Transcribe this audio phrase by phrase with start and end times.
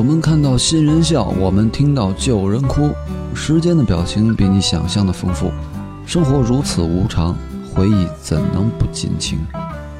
[0.00, 2.88] 我们看到新人笑，我们听到旧人哭。
[3.34, 5.52] 时间的表情比你想象的丰富，
[6.06, 7.36] 生活如此无常，
[7.74, 9.38] 回忆怎能不尽情？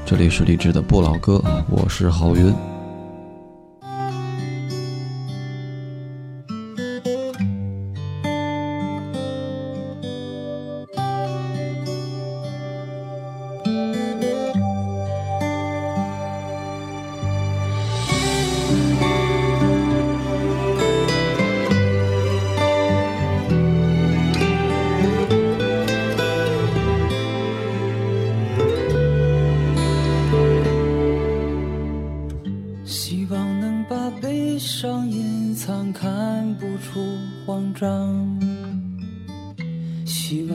[0.06, 2.50] 这里是励志的不老歌，我是郝云。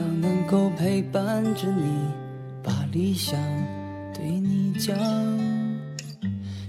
[0.06, 1.82] 希望能够陪伴着你，
[2.62, 3.36] 把理想
[4.14, 4.96] 对你讲。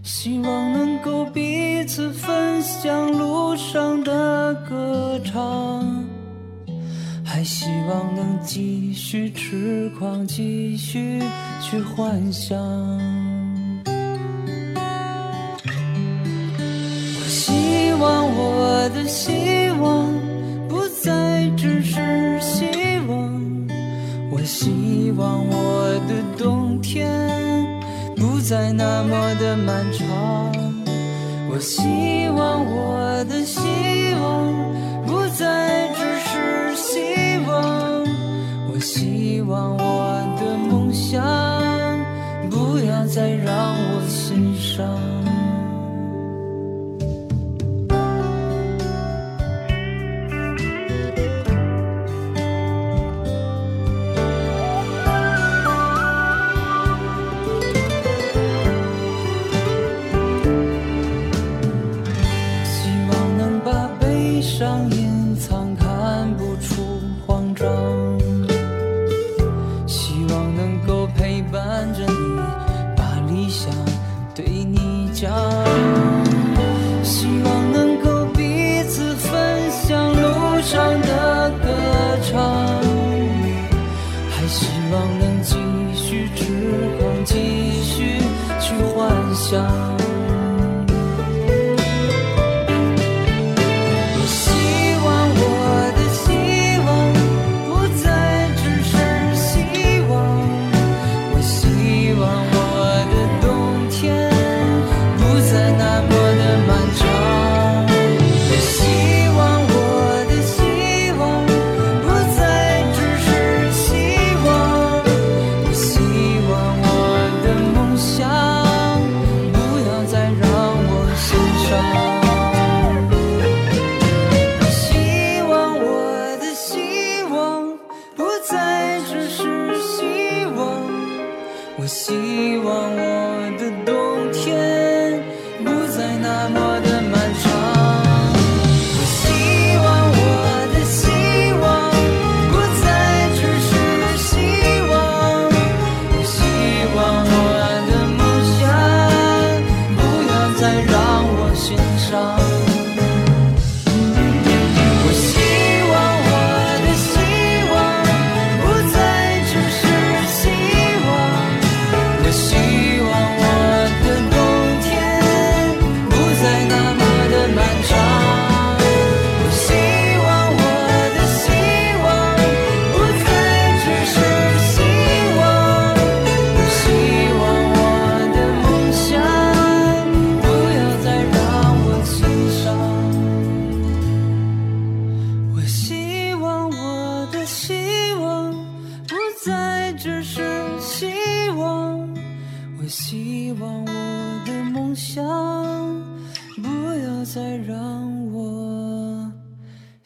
[0.01, 6.03] 希望能够彼此分享路上的歌唱，
[7.23, 11.21] 还希望能继续痴狂，继续
[11.61, 12.57] 去幻想。
[17.13, 20.11] 我希望我的希望
[25.17, 27.09] 望我的冬天
[28.15, 30.05] 不再那么的漫长。
[31.49, 33.59] 我希望我的希
[34.21, 34.53] 望
[35.07, 38.05] 不再只是希望。
[38.71, 41.19] 我希望我的梦想
[42.49, 43.86] 不要再让我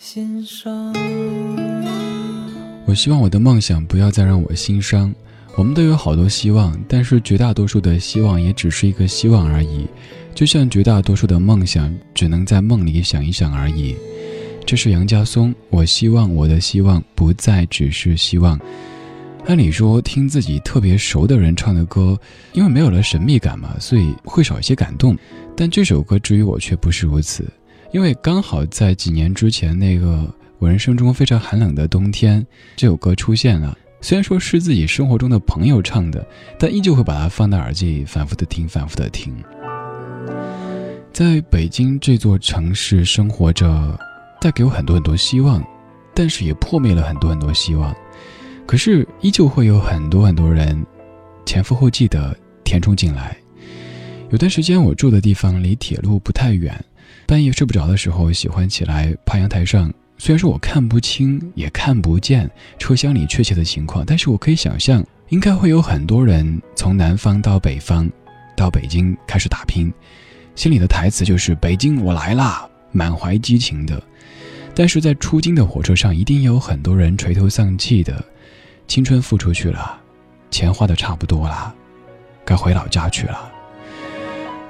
[0.03, 0.92] 心伤
[2.88, 5.13] 我希望我的梦想不要再让我心伤。
[5.56, 9.86] 我们都有好多希望，但是绝大多数的希望也只是一个希望而已，
[10.33, 13.95] 就像绝大多数的梦想只能在梦里想一想而已。
[14.65, 15.53] 这是杨家松。
[15.69, 18.59] 我希望我的希望不再只是希望。
[19.45, 22.19] 按理说，听自己特别熟的人唱的歌，
[22.53, 25.15] 因为没有了神秘感嘛，所以会少一些感动。
[25.56, 27.45] 但这首歌至于我却不是如此，
[27.91, 30.27] 因为刚好在几年之前那个。
[30.61, 32.45] 我人生中非常寒冷的冬天，
[32.75, 33.75] 这首歌出现了。
[33.99, 36.23] 虽然说是自己生活中的朋友唱的，
[36.59, 39.33] 但依旧会把它放在耳机里反复的听，反复的听。
[41.11, 43.99] 在北京这座城市生活着，
[44.39, 45.65] 带给我很多很多希望，
[46.13, 47.91] 但是也破灭了很多很多希望。
[48.67, 50.79] 可是依旧会有很多很多人
[51.43, 53.35] 前赴后继的填充进来。
[54.29, 56.79] 有段时间我住的地方离铁路不太远，
[57.31, 59.89] 半夜睡不着的时候，喜欢起来爬阳台上。
[60.17, 68.11] 虽然说我看不清也看不见车厢里确切的情况，但是我可以想象，应该会有很多人从南方到北方，
[68.57, 69.89] 到北京开始打拼，
[70.55, 74.03] 心里的台词就是“北京我来啦”，满怀激情的。
[74.75, 78.21] 但是在出京的火车上，一定有很多人垂头丧气的，
[78.89, 79.97] 青春付出去了，
[80.49, 81.73] 钱花的差不多了，
[82.43, 83.49] 该回老家去了。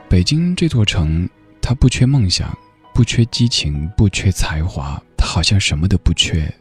[0.08, 1.28] 北京这座城，
[1.62, 2.58] 他不缺梦想，
[2.94, 5.02] 不缺激情，不缺才华。
[5.16, 6.52] 他好像什么都不缺，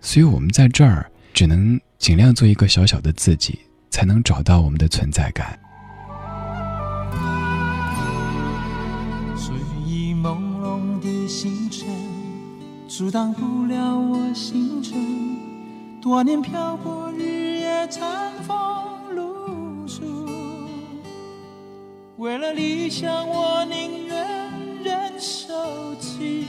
[0.00, 3.58] 所以我们在这儿只能尽量做一个小小的自己，
[3.90, 5.58] 才能找到我们的存在感。
[9.36, 9.54] 睡
[9.86, 11.86] 意朦胧的星辰，
[12.88, 14.96] 阻挡不了我行程。
[16.00, 18.56] 多年漂泊，日夜餐风
[19.14, 20.02] 露宿，
[22.16, 23.97] 为了理想，我宁
[25.18, 25.52] 愿忍受
[25.96, 26.44] 寂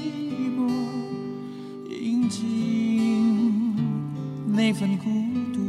[4.45, 5.10] 那份孤
[5.54, 5.60] 独，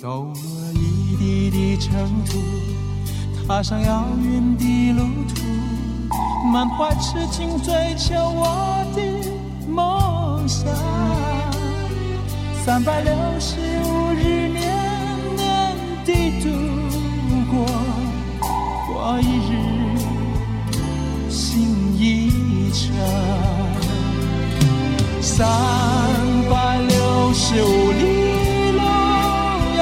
[0.00, 0.34] 抖落
[0.72, 1.92] 一地的尘
[2.24, 2.38] 土，
[3.46, 5.42] 踏上遥远的路途，
[6.50, 9.02] 满怀痴情追求我的
[9.68, 10.66] 梦想。
[12.64, 14.56] 三百六十五日，年
[15.36, 16.48] 年的度
[17.50, 17.66] 过，
[18.86, 19.52] 过一日，
[22.74, 22.82] 程。
[25.20, 25.48] 三
[26.50, 28.02] 百六十五里
[28.72, 28.80] 路
[29.76, 29.80] 呀，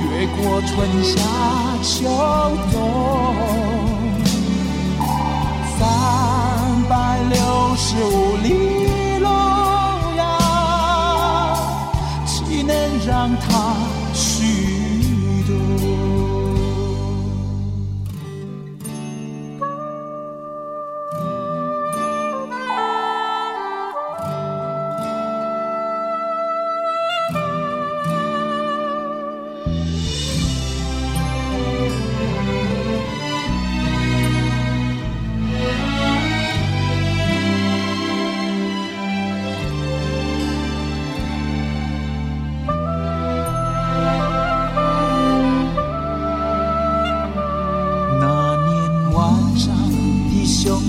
[0.00, 0.70] 越过春
[1.04, 1.14] 夏
[1.82, 2.08] 秋
[2.72, 2.74] 冬。
[5.76, 5.78] 三
[6.88, 6.94] 百
[7.30, 7.34] 六
[7.76, 8.48] 十五里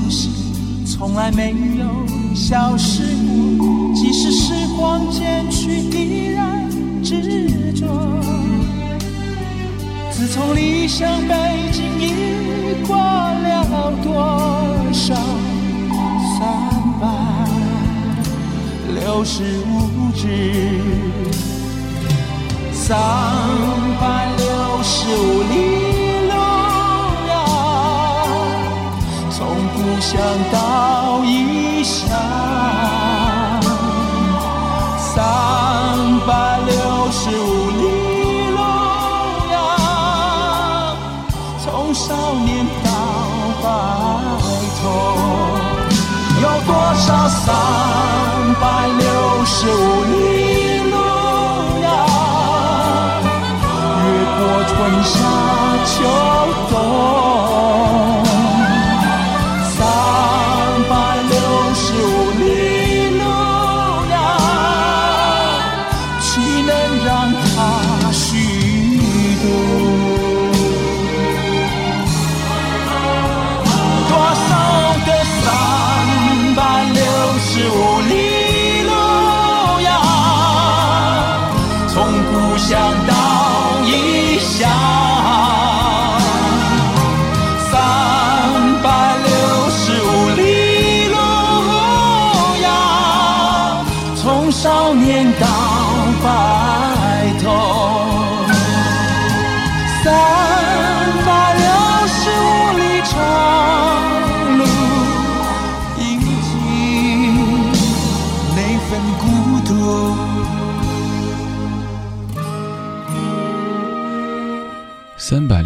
[0.10, 0.30] 息
[0.86, 1.86] 从来没有
[2.36, 3.04] 消失
[3.58, 6.70] 过，即使时光渐去，依然
[7.04, 7.86] 执着。
[10.12, 11.36] 自从离乡背
[11.72, 14.14] 井，已过了多
[14.92, 15.14] 少
[16.38, 16.40] 三
[17.00, 17.08] 百
[18.94, 20.82] 六十五日，
[22.74, 22.98] 三
[24.00, 24.46] 百六
[24.84, 25.87] 十五里。
[30.00, 30.20] 想
[30.52, 32.08] 到一想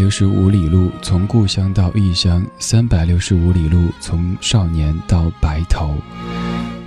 [0.01, 5.95] 六十五里路，从故乡到异乡；三百六十五里路，从少年到白头。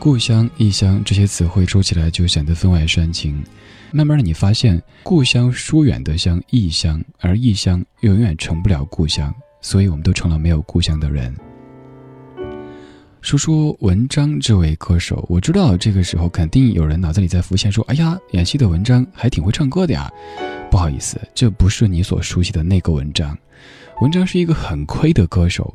[0.01, 3.41] 故乡、异乡这些词汇说起来就显得分外煽情。
[3.93, 9.33] 慢慢的，你发现故乡疏远的像异乡，而异乡永远成不了故乡。
[9.61, 11.33] 所以我们都成了没有故乡的人。
[13.25, 20.13] 说说文章这位歌手，我知道这个时候肯定有人脑子里在浮现说：“哎呀，演戏的文章还挺会唱歌的呀。”
[20.71, 23.35] 不好意思，这不是你所熟悉的那个文章。
[24.03, 25.75] 文章是一个很亏的歌手。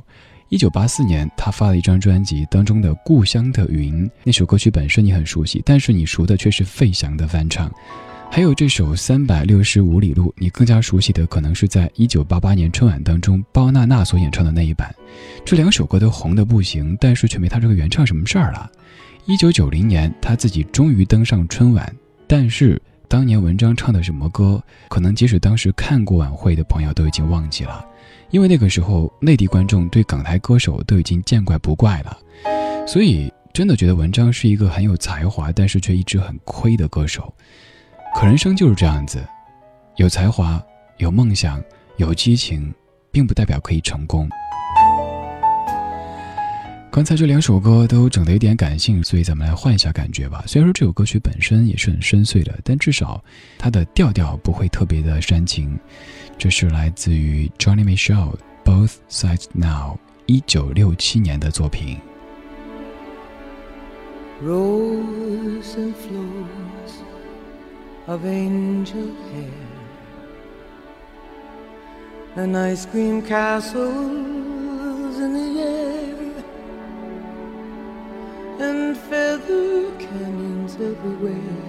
[0.49, 7.71] 一九八四年，他发了一张专辑，当中的《故乡的云》那首歌曲本身你很熟悉，但是你熟的却是费翔的翻唱。
[8.31, 14.93] 还有这首《三百六十五里路》，你更加熟悉的可能是在一九八八年春晚当中包娜娜所演唱的那一版。
[15.43, 18.71] 这两首歌都红的不行，但是却没他这个原唱什么事儿了。
[19.25, 21.93] 一九九零年，他自己终于登上春晚，
[22.27, 27.83] 但是当年文章唱的什么歌，可能即使当时看过晚会的朋友都已经忘记了，
[28.29, 32.17] 因为那个时候内地观众对港台歌手都已经见怪不怪了。
[32.87, 37.33] 所以真的觉得文章是一个很有才华，但是却一直很亏的歌手。
[38.15, 39.25] 可人生就是这样子，
[39.95, 40.61] 有才华、
[40.97, 41.63] 有梦想、
[41.97, 42.73] 有激情，
[43.11, 44.27] 并不代表可以成功。
[46.91, 50.43] 刚才这两首歌都整得有点感性，所以咱们来换一下感觉吧。
[50.47, 53.23] 虽然说这首歌曲本身也是很深邃的，但至少
[53.57, 55.79] 它的调调不会特别的煽情。
[56.37, 58.33] 这是来自于 Johnny Mitchell，
[58.65, 59.93] 《Both Sides Now》，
[60.25, 61.99] 一九六七年的作品。
[64.43, 66.93] Rose and flows
[68.09, 69.67] of angel hair
[72.37, 76.15] and ice cream castles in the air
[78.67, 81.67] and feather canyons everywhere.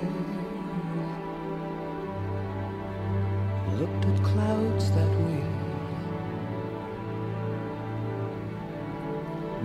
[3.78, 5.44] Looked at clouds that way.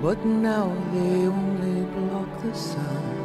[0.01, 3.24] But now they only block the sun.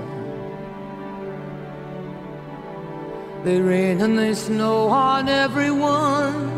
[3.43, 6.51] They rain and they snow on everyone.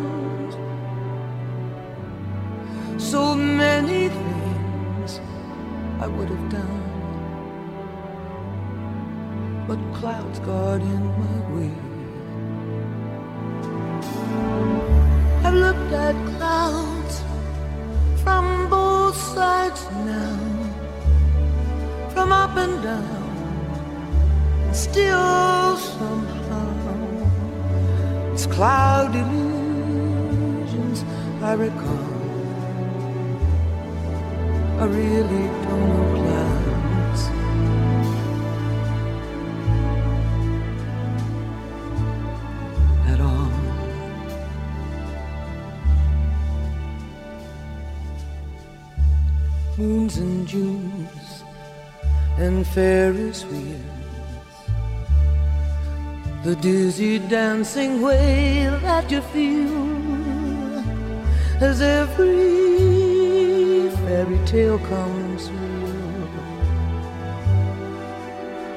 [2.99, 5.21] So many things
[6.01, 6.83] I would have done,
[9.69, 11.73] but clouds got in my way.
[15.45, 17.23] I've looked at clouds
[18.25, 20.37] from both sides now,
[22.13, 26.42] from up and down, still somehow
[28.53, 31.05] cloud illusions
[31.43, 32.13] I recall.
[34.79, 37.23] I really don't know clouds.
[43.13, 43.53] At all.
[49.79, 51.45] Moons and Junes
[52.37, 53.92] and Ferris wheels
[56.43, 60.79] the dizzy dancing way that you feel
[61.63, 62.29] as every
[64.03, 66.29] fairy tale comes real.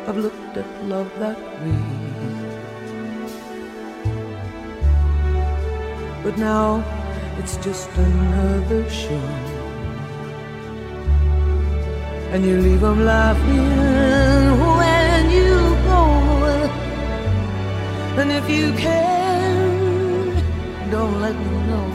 [0.08, 1.82] I've looked at love that way,
[6.24, 6.84] but now
[7.40, 9.28] it's just another show.
[12.32, 14.15] And you leave leave 'em laughing
[18.18, 20.32] And if you can,
[20.90, 21.88] don't let me know.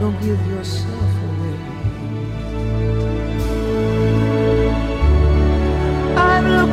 [0.00, 1.58] Don't give yourself away.
[6.16, 6.69] I've looked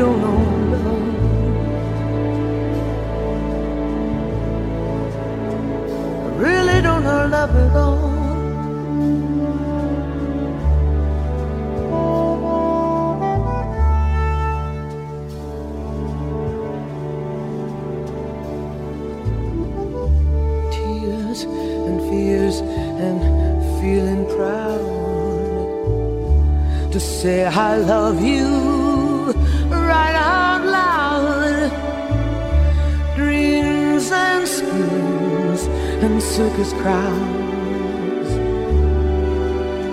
[0.00, 0.40] don't know.
[6.24, 8.09] I really don't know love at all.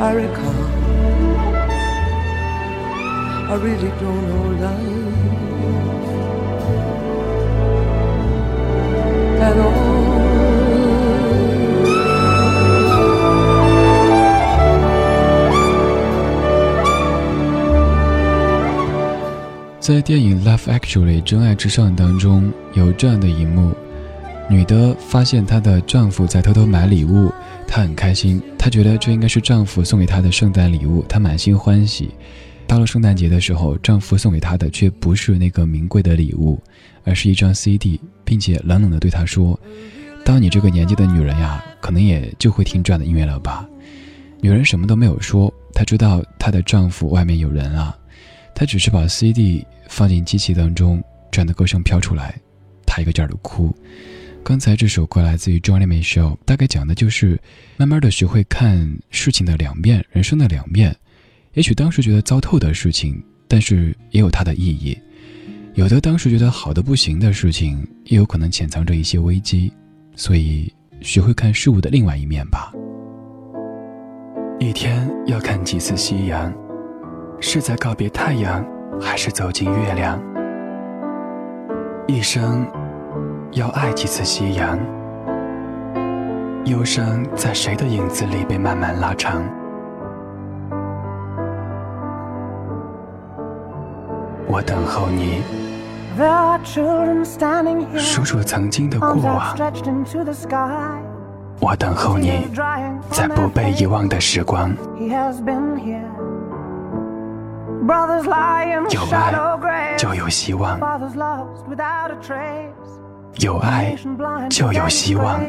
[0.00, 0.54] I recall.
[3.50, 5.08] I really don't know life
[9.42, 10.18] at all.
[19.80, 23.72] 在电影《Love Actually》真爱至上当中，有这样的一幕：
[24.48, 27.32] 女的发现她的丈夫在偷偷买礼物，
[27.78, 32.10] 她很开心，她觉得这应该是丈夫送给她的圣诞礼物，她满心欢喜。
[32.66, 36.60] 到了圣诞节的时候，丈夫送给她的却不是那个名贵的礼物，
[37.04, 39.56] 而是一张 CD，并且冷冷地对她说
[40.26, 43.64] ：“当你这个年纪的女人呀，可能也就会听这样的音乐了吧？”
[44.42, 47.96] 女人什么都没有说，她知道她的丈夫外面有人了，
[48.56, 52.34] 她只是把 CD 放进机器当中，这样的歌声飘出来，
[52.84, 53.72] 她一个劲儿的哭。
[54.44, 57.38] 刚才这首歌来自于 Johnny Mitchell，大概讲的就是
[57.76, 60.96] 慢慢的学会看事情的两面，人生的两面。
[61.52, 64.96] 也许当时觉得糟透的事情，但是也有它的意义；
[65.74, 69.70] 有的当时觉得好的不行的事情，也有可能潜藏着一些危机。
[70.16, 72.72] 所以，学会看事物的另外一面吧。
[74.58, 76.52] 一天要看几次夕阳？
[77.40, 78.64] 是在告别太阳，
[79.00, 80.20] 还是走进月亮？
[82.08, 82.66] 一生
[83.52, 84.78] 要爱几次夕阳？
[86.66, 89.42] 忧伤在谁的影子里被慢慢拉长？
[94.46, 95.42] 我等候你。
[97.96, 99.56] 数数曾经的过往。
[101.60, 102.48] 我等候你，
[103.10, 104.70] 在不被遗忘的时光。
[108.90, 109.32] 有爱
[109.96, 110.78] 就有希望，
[113.40, 113.96] 有爱
[114.50, 115.40] 就有希望。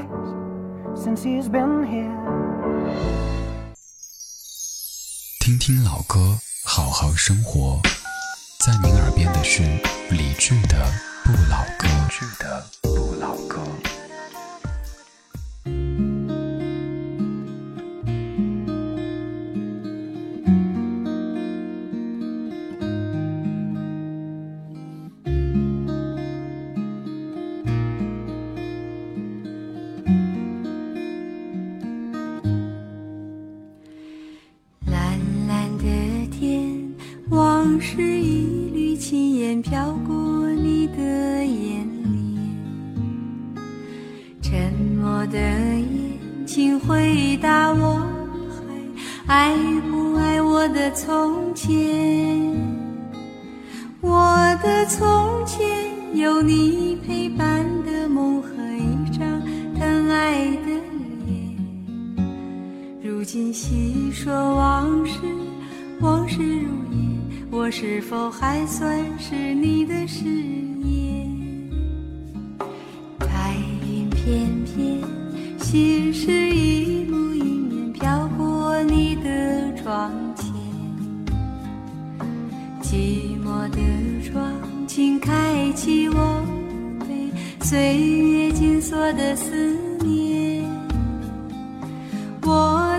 [5.40, 7.80] 听听老歌，好好生活。
[8.64, 9.64] 在您耳边的是
[10.12, 10.78] 李志的
[11.26, 11.88] 《不老歌》。
[49.30, 49.56] 爱
[49.92, 51.72] 不爱我的从前，
[54.02, 55.68] 我的从前
[56.16, 59.40] 有你陪伴的梦和一张
[59.78, 60.72] 疼爱的
[61.28, 62.26] 脸。
[63.04, 65.20] 如今细说往事，
[66.02, 67.20] 往事如烟，
[67.52, 70.26] 我是否还算是你的誓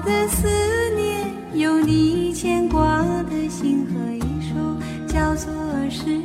[0.03, 0.49] 的思
[0.97, 4.55] 念，有你牵挂的心和一首
[5.07, 5.53] 叫做
[5.91, 6.21] 誓言。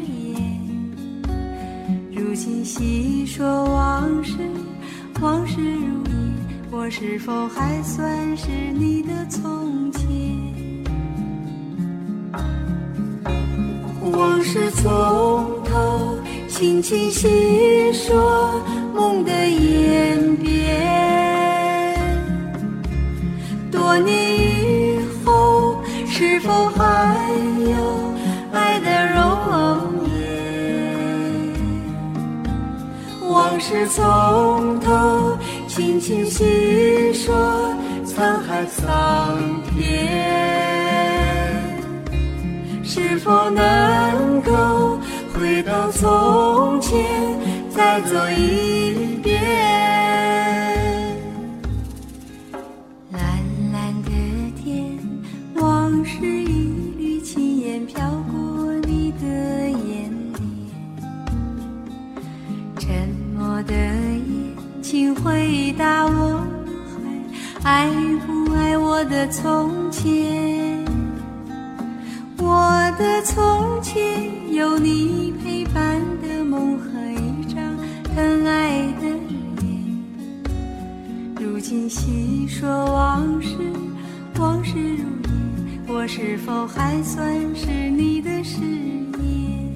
[2.11, 4.37] 如今细说往事，
[5.21, 6.33] 往事如烟，
[6.71, 10.01] 我是否还算是你的从前？
[14.13, 18.61] 往事从头，轻轻细说
[18.95, 21.04] 梦的演变。
[23.85, 27.15] 多年以后，是否还
[27.69, 27.75] 有
[28.51, 29.21] 爱的容
[30.09, 30.17] 颜？
[33.29, 37.35] 往事从头，轻轻细说
[38.03, 39.37] 沧海桑
[39.69, 39.77] 田。
[42.83, 44.99] 是否能够
[45.37, 47.05] 回到从前，
[47.69, 49.74] 再走一遍？
[69.15, 70.83] 的从前？
[72.37, 77.63] 我的从前有你陪伴的梦和一张
[78.13, 79.07] 疼爱的
[79.61, 79.65] 脸。
[81.39, 83.55] 如今细说往事，
[84.37, 85.07] 往事如烟，
[85.87, 89.73] 我是否还算是你的誓言？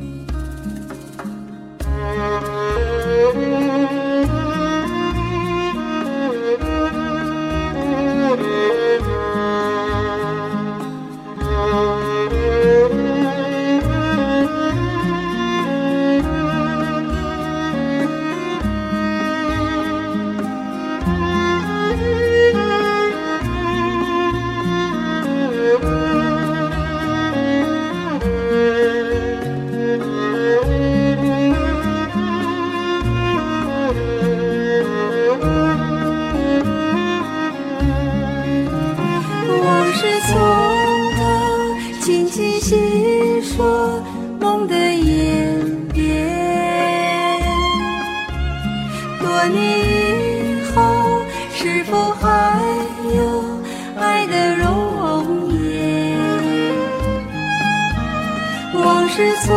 [59.12, 59.56] 是从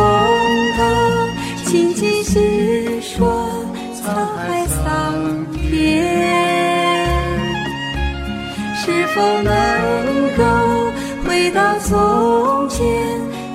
[0.77, 0.79] 头
[1.65, 3.49] 轻轻细说，
[3.95, 4.03] 沧
[4.35, 5.63] 海桑田。
[8.75, 9.51] 是否能
[10.35, 10.43] 够
[11.25, 12.83] 回到从前，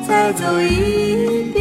[0.06, 1.57] 再走一遍？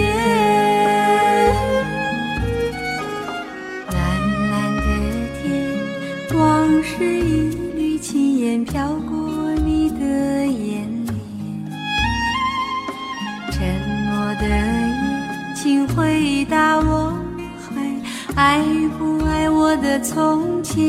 [19.87, 20.83] 的从前？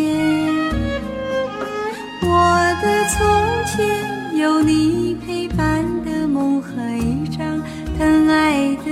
[2.21, 3.17] 我的从
[3.65, 7.63] 前有你陪伴的梦和一张
[7.97, 8.91] 疼爱的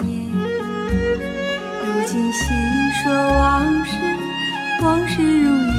[0.00, 0.30] 脸。
[1.82, 2.44] 如今细
[3.02, 3.96] 说往事，
[4.80, 5.74] 往事如烟，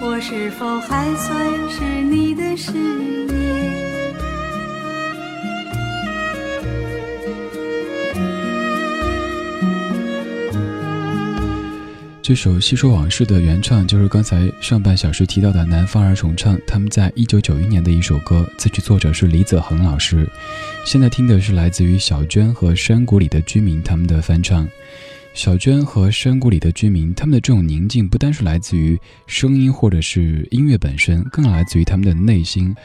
[0.00, 1.36] 我是否还算
[1.68, 3.87] 是你的誓言？
[12.28, 20.28] 这首《细说往事》的原唱就是刚才上半小时提到的南方二重唱，他们在一九九一年的一首歌，词曲作者是李子恒老师。
[20.84, 24.68] 现在听的是来自于小娟和山谷里的居民他们的翻唱。
[25.32, 32.76] 小娟和山谷里的居民，他们的这种宁静，不单是来自于声音或者是音乐本身，更来自于他们的内心。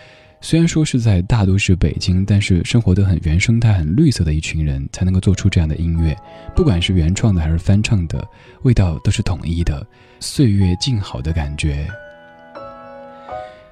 [0.46, 6.14] 虽然说是在大都市北京，但是生活得很原生态、很绿色的一群人，才能够做出这样的音乐。
[6.54, 8.28] 不管是原创的还是翻唱的，
[8.64, 9.88] 味道都是统一的，
[10.20, 11.88] 岁月静好的感觉。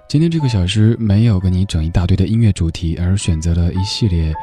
[0.07, 4.33] 今天这个小时没有给你整一大堆的音乐主题，而选择了一系列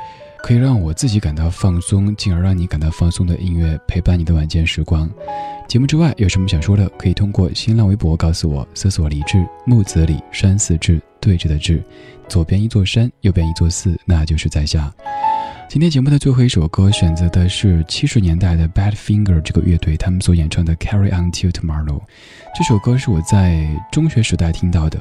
[0.43, 5.11] 可以让我自己感到放松，进而让你感到放松的音乐，陪伴你的晚间时光。
[5.69, 11.85] 节目之外有什么想说的，可以通过新浪微博告诉我，搜索“李志木子李山寺志对峙的志”，
[12.27, 14.91] 左边一座山，右边一座寺，那就是在下。
[15.69, 22.01] 今天节目的最后一首歌选择的是七十年代的 Badfinger 这个乐队他们所演唱的 Carry On Till Tomorrow。
[22.55, 24.99] 这首歌是我在中学时代听到的。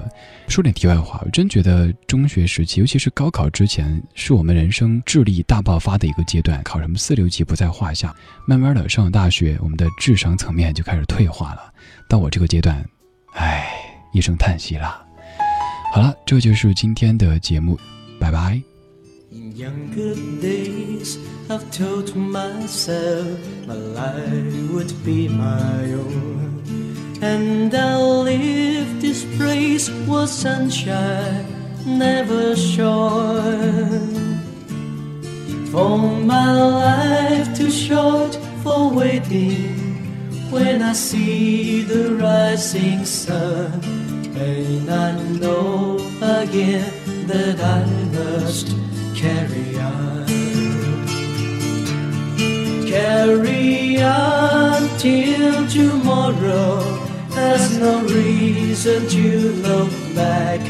[0.50, 8.14] 说点题外话，我真觉得中学时期，尤其是高考之前，是我们人生智力大爆发的一个阶段，考什么四六级不在话下。
[8.46, 11.74] 慢慢的上了大学，我们的智商层面就开始退化了。
[12.10, 12.86] 到我这个阶段，
[13.36, 13.70] 唉，
[14.12, 15.02] 一声叹息啦。
[15.94, 17.80] 好了，这就是今天的节目，
[18.20, 18.62] 拜拜。
[19.58, 21.18] Younger days,
[21.50, 26.62] I've told myself my life would be my own.
[27.24, 31.48] And I'll live this place where sunshine
[31.88, 34.38] never shone.
[35.72, 39.74] For my life too short for waiting
[40.52, 43.82] when I see the rising sun.
[44.38, 46.94] And I know again
[47.26, 48.77] that I must
[49.18, 50.28] carry on.
[52.86, 56.84] Carry on till tomorrow.
[57.30, 60.62] There's no reason to look back.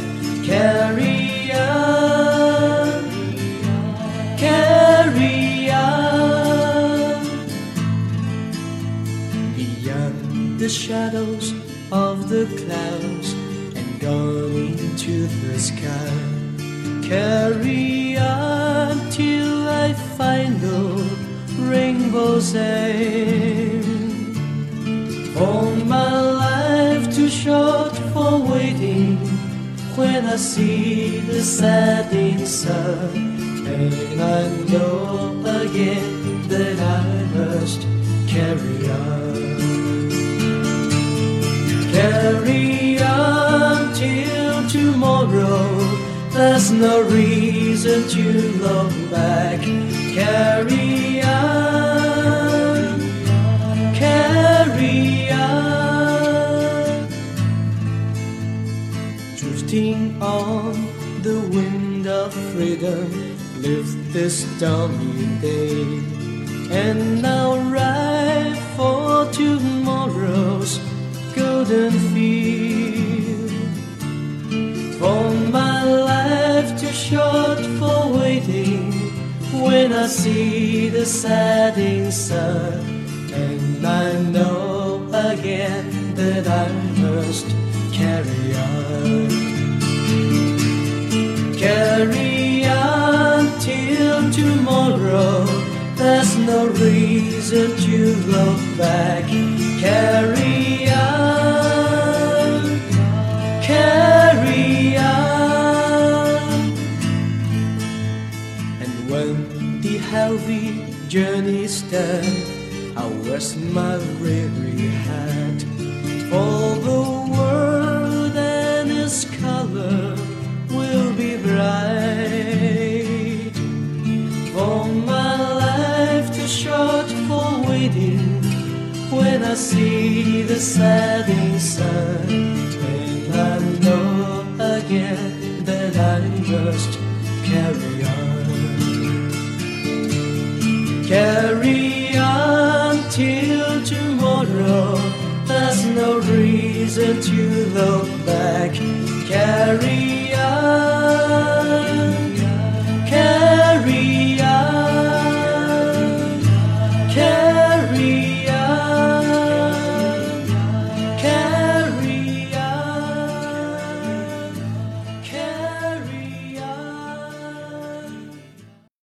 [0.46, 3.04] Carry on.
[4.38, 7.26] Carry on.
[9.58, 11.54] Beyond the shadows
[11.92, 13.34] of the clouds
[13.76, 16.37] and gone into the sky.
[17.08, 21.10] Carry on till I find the
[21.58, 23.86] rainbow's end.
[25.34, 29.16] For my life too short for waiting
[29.96, 33.16] when I see the setting sun,
[33.66, 37.88] and I know again that I must
[38.28, 39.60] carry on.
[41.94, 46.07] Carry on till tomorrow.
[46.38, 48.24] There's no reason to
[48.62, 49.60] look back.
[50.14, 53.02] Carry on,
[53.96, 57.10] carry on.
[59.36, 60.74] Drifting on
[61.24, 63.10] the wind of freedom,
[63.60, 65.82] live this stormy day.
[66.70, 67.17] And
[80.08, 82.80] See the setting sun.
[83.34, 87.46] And I know again that I must
[87.92, 89.30] carry on.
[91.58, 95.46] Carry on till tomorrow.
[95.96, 99.26] There's no reason to look back.
[99.82, 101.17] Carry on,
[111.18, 114.77] journey's done, I'll rest my weary